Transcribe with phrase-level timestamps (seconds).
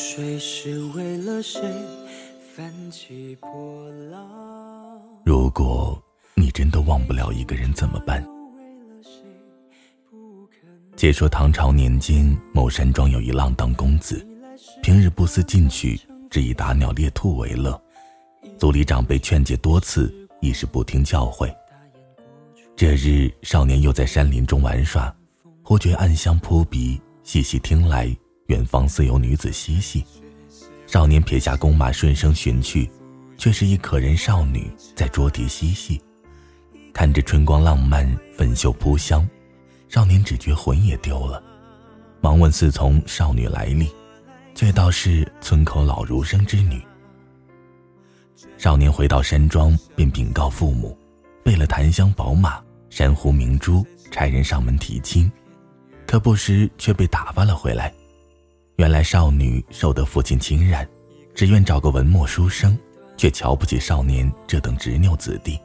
[0.00, 1.60] 水是为了谁
[2.54, 4.18] 泛起波浪？
[5.26, 6.02] 如果
[6.34, 8.26] 你真的忘不了一个人，怎么办？
[10.96, 14.26] 解说唐朝年间，某山庄有一浪荡公子，
[14.82, 17.78] 平日不思进取，只以打鸟猎兔为乐。
[18.58, 20.10] 族里长辈劝诫多次，
[20.40, 21.54] 亦是不听教诲。
[22.74, 25.14] 这日，少年又在山林中玩耍，
[25.62, 28.16] 忽觉暗香扑鼻，细细听来，
[28.50, 30.04] 远方似有女子嬉戏。
[30.88, 32.90] 少年撇下弓马，顺声寻去，
[33.38, 36.00] 却是一可人少女在桌底嬉戏。
[36.92, 38.04] 看着春光浪漫，
[38.36, 39.26] 粉袖扑香。
[39.88, 41.40] 少年只觉魂也丢了，
[42.20, 43.88] 忙问侍从少女来历，
[44.54, 46.82] 却道是村口老儒生之女。
[48.58, 50.96] 少年回到山庄，便禀告父母，
[51.44, 55.30] 备了檀香宝马、珊瑚明珠，差人上门提亲，
[56.04, 57.92] 可不时却被打发了回来。
[58.80, 60.88] 原来少女受得父亲侵染，
[61.34, 62.78] 只愿找个文墨书生，
[63.14, 65.60] 却瞧不起少年这等执拗子弟。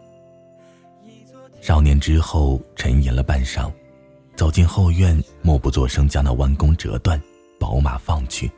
[1.62, 3.72] 少年之后沉吟了半晌。
[4.36, 7.18] 走进后院，默不作声，将那弯弓折断，
[7.58, 8.52] 宝马放去，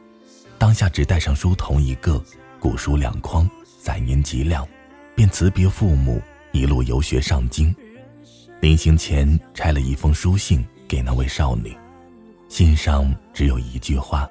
[0.57, 2.19] 当下只带上书童一个，
[2.59, 4.67] 古书两筐，散银几两，
[5.13, 6.19] 便辞别父母，
[6.51, 7.71] 一路游学上京。
[8.59, 11.77] 临行前，拆了一封书信给那位少女，
[12.49, 14.27] 信上只有一句话：“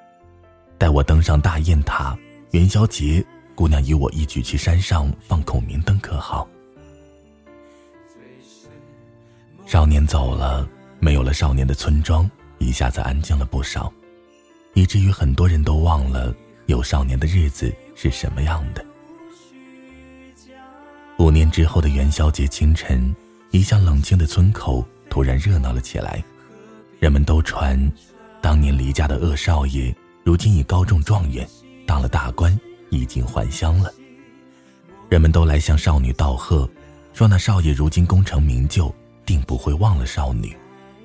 [0.78, 2.16] 待我登上大雁塔，
[2.50, 3.24] 元宵节，
[3.54, 6.48] 姑娘与我一起去山上放孔明灯，可好？”
[9.66, 10.68] 少年走了。
[10.98, 12.28] 没有了少年的村庄，
[12.58, 13.92] 一下子安静了不少，
[14.72, 16.34] 以至于很多人都忘了
[16.64, 18.84] 有少年的日子是什么样的。
[21.18, 23.14] 五年之后的元宵节清晨，
[23.50, 26.24] 一向冷清的村口突然热闹了起来，
[26.98, 27.78] 人们都传，
[28.40, 29.94] 当年离家的恶少爷，
[30.26, 31.48] 如今已高中状元，
[31.86, 32.58] 当了大官，
[32.90, 33.94] 衣锦还乡了。
[35.08, 36.68] 人们都来向少女道贺，
[37.12, 38.92] 说那少爷如今功成名就，
[39.24, 40.52] 定不会忘了少女。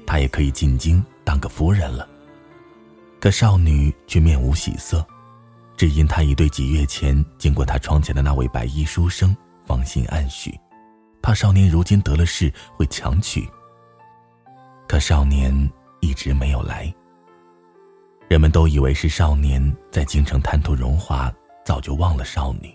[0.08, 2.10] 他也可以进京当个夫人了。
[3.20, 5.06] 可少女却面无喜色，
[5.78, 9.38] 只因他已对几月前经过他窗前的那位白衣书生
[9.68, 10.52] 芳心暗许，
[11.22, 13.48] 怕少年如今得了势会强娶。
[14.88, 16.92] 可少年一直没有来。
[18.31, 19.62] 人们都以为是少年
[19.92, 21.30] 在京城贪图荣华，
[21.66, 22.74] 早就忘了少女。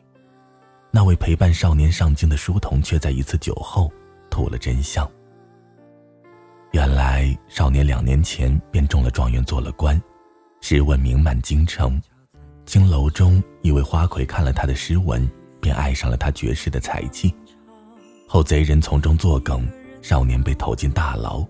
[0.91, 3.91] 那位陪伴少年上京的书童却在一次酒后
[4.29, 5.11] 吐了真相。
[6.73, 9.99] 原来少年两年前便中了状元，做了官，
[10.61, 11.99] 诗文名满京城。
[12.67, 15.27] 青楼中一位花魁看了他的诗文，
[15.59, 17.35] 便爱上了他绝世的才气。
[18.29, 19.67] 后贼人从中作梗，
[20.03, 21.43] 少年被投进大牢，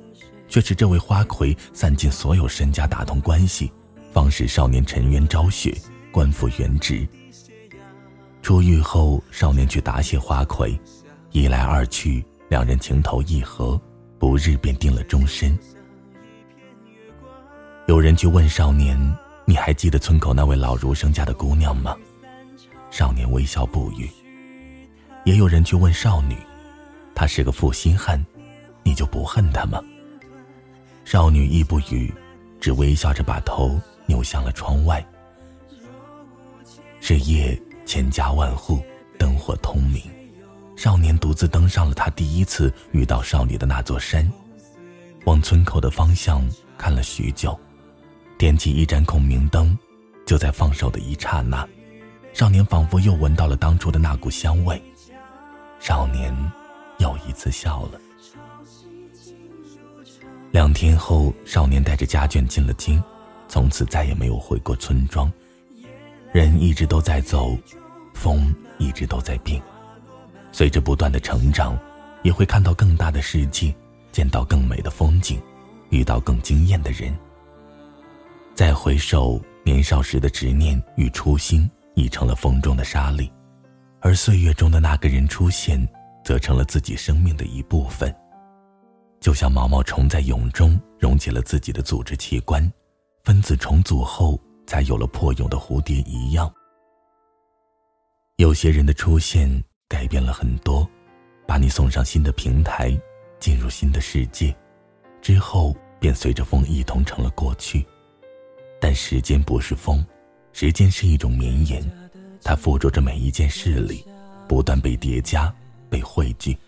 [0.46, 3.72] 却是这位花魁散尽所有身家，打通关系，
[4.16, 5.76] 方使少年沉冤昭雪，
[6.10, 7.06] 官复原职。
[8.40, 10.74] 出狱后，少年去答谢花魁，
[11.32, 13.78] 一来二去，两人情投意合。
[14.18, 15.54] 不日便定了终身。
[17.86, 18.98] 有人去问少年
[19.44, 21.94] ：“你还记得村口那位老儒生家的姑娘吗？”
[22.90, 24.08] 少年微笑不语。
[25.26, 26.38] 也有人去问少女
[27.14, 28.24] ：“他是个负心汉，
[28.82, 29.78] 你就不恨他吗？”
[31.04, 32.10] 少女亦不语，
[32.58, 35.04] 只微笑着把头扭向了窗外。
[37.00, 38.82] 是夜，千家万户
[39.18, 40.02] 灯火通明。
[40.76, 44.30] 少年独自登上了他第一次遇到少女的那座山，
[45.24, 46.46] 往村口的方向
[46.76, 47.58] 看了许久，
[48.36, 49.76] 点起一盏孔明灯，
[50.26, 51.66] 就在放手的一刹那，
[52.34, 54.82] 少年仿佛又闻到了当初的那股香味。
[55.78, 56.34] 少年
[56.98, 58.00] 又一次笑了。
[60.50, 63.02] 两天后，少年带着家眷进了京，
[63.48, 65.32] 从此再也没有回过村庄。
[66.32, 67.56] 人一直都在走，
[68.14, 69.62] 风一直都在变。
[70.52, 71.78] 随着不断的成长，
[72.22, 73.74] 也会看到更大的世界，
[74.12, 75.40] 见到更美的风景，
[75.90, 77.14] 遇到更惊艳的人。
[78.54, 83.30] 再回首年少时的执念与初心，已成了风中的沙粒，
[84.00, 85.86] 而岁月中的那个人出现，
[86.24, 88.14] 则成了自己生命的一部分。
[89.20, 92.70] 就像毛毛虫在蛹中溶解了自己的组织器官，
[93.26, 96.48] 分子重组后才有了破蛹的蝴蝶一样。
[98.36, 99.62] 有些人的出现。
[99.88, 100.84] 改变了很多，
[101.46, 102.90] 把你送上新的平台，
[103.38, 104.52] 进入新的世界，
[105.22, 107.86] 之后便随着风一同成了过去。
[108.80, 110.04] 但时间不是风，
[110.52, 111.88] 时间是一种绵延，
[112.42, 114.04] 它附着着每一件事里，
[114.48, 115.54] 不断被叠加、
[115.88, 116.58] 被汇聚。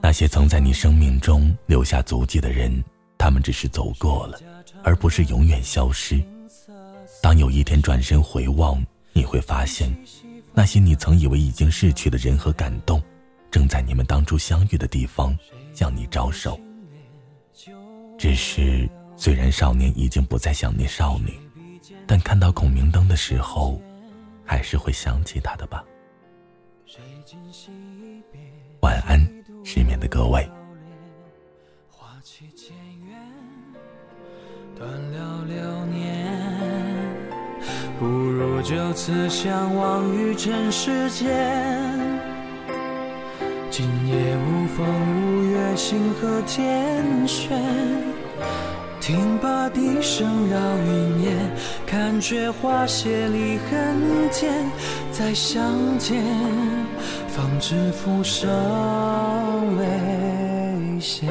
[0.00, 2.82] 那些曾在你生命中留下足迹的人，
[3.16, 4.38] 他们只是走过了，
[4.82, 6.22] 而不是永远消失。
[7.22, 9.94] 当有一天转身回望，你会发现，
[10.52, 13.02] 那些你曾以为已经逝去的人和感动，
[13.50, 15.36] 正在你们当初相遇的地方
[15.72, 16.58] 向你招手。
[18.18, 21.38] 只是，虽然少年已经不再想念少女，
[22.06, 23.80] 但看到孔明灯的时候，
[24.44, 25.84] 还是会想起他的吧。
[28.80, 29.18] 晚安，
[29.64, 30.48] 失眠的各位。
[34.76, 35.56] 断了流
[35.86, 36.26] 年，
[37.98, 41.28] 不如就此相忘于尘世间。
[43.70, 47.58] 今夜无风无月，星河天悬。
[49.00, 51.36] 听罢笛声绕云烟，
[51.86, 54.64] 看却花谢离恨天。
[55.12, 56.24] 再相见，
[57.28, 58.48] 方知浮生
[59.76, 61.26] 未歇。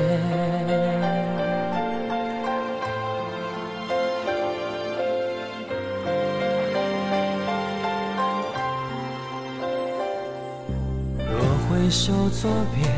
[11.84, 12.90] 回首作别，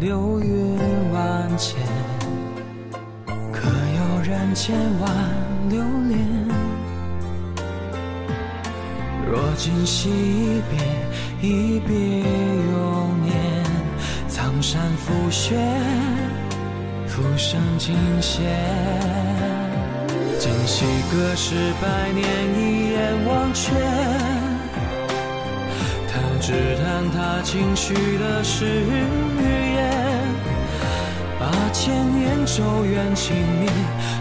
[0.00, 0.76] 流云
[1.12, 1.78] 万千，
[3.52, 5.08] 可有人千万
[5.70, 5.78] 留
[6.08, 6.18] 恋？
[9.24, 13.32] 若今夕一别，一别永年。
[14.26, 15.54] 苍山覆雪，
[17.06, 18.42] 浮生尽歇。
[20.40, 22.28] 今夕隔世百年，
[22.58, 23.70] 一眼忘却。
[26.46, 29.90] 只叹他轻许的誓言，
[31.40, 33.70] 把千年咒怨轻灭，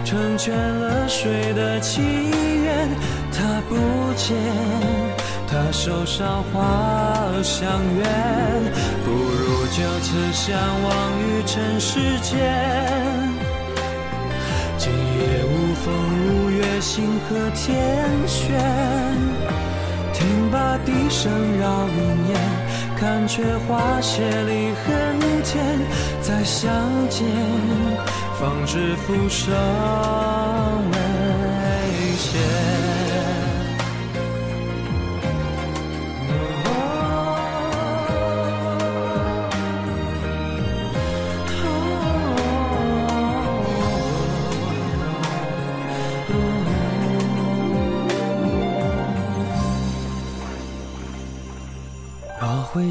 [0.05, 2.87] 成全了谁的祈愿？
[3.29, 3.75] 他不
[4.15, 4.37] 见，
[5.49, 7.67] 他手上花香
[7.97, 8.07] 远，
[9.03, 12.39] 不如就此相忘于尘世间。
[14.77, 15.93] 今夜无风
[16.25, 19.02] 无月，星河天悬。
[20.79, 22.39] 笛声绕云烟，
[22.97, 25.79] 看却花谢离恨天。
[26.21, 26.71] 再相
[27.09, 27.25] 见，
[28.39, 29.53] 方知浮生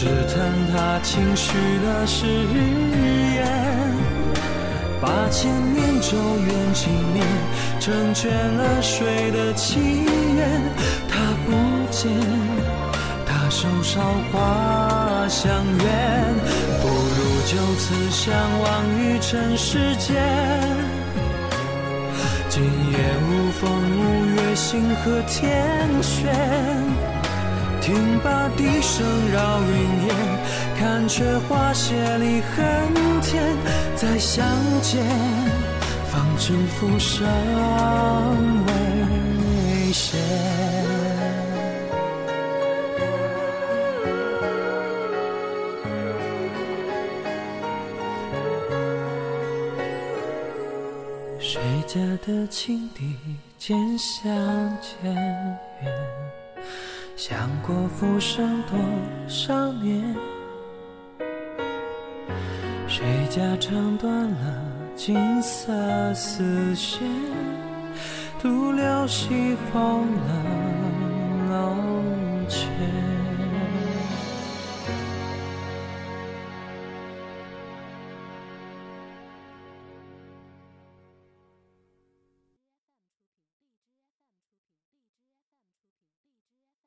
[0.00, 1.52] 只叹他轻许
[1.84, 2.24] 的誓
[3.34, 3.46] 言，
[4.98, 7.22] 八千年咒怨轻灭，
[7.78, 10.62] 成全了谁的祈愿？
[11.06, 11.52] 他不
[11.90, 12.10] 见，
[13.26, 14.02] 他手上
[14.32, 16.34] 花香远，
[16.80, 20.16] 不如就此相忘于尘世间。
[22.48, 22.96] 今夜
[23.28, 26.99] 无风无月，星河天悬。
[27.90, 30.14] 听罢笛声绕云烟，
[30.78, 33.42] 看却花谢离恨天。
[33.96, 34.46] 再相
[34.80, 35.04] 见，
[36.08, 37.26] 方知浮生
[38.64, 40.16] 未歇。
[51.40, 53.16] 谁家的青笛
[53.58, 54.30] 渐相
[54.80, 55.12] 渐
[55.82, 56.39] 远？
[57.22, 58.78] 想过浮生多
[59.28, 60.16] 少年，
[62.88, 64.64] 谁家唱断了
[64.96, 65.70] 金色
[66.14, 67.02] 丝线，
[68.40, 71.76] 独留西风冷傲
[72.48, 73.29] 前。